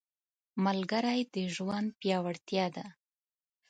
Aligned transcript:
ملګری 0.65 1.21
د 1.33 1.35
ژوند 1.55 1.87
پیاوړتیا 1.99 2.65
ده 2.75 2.85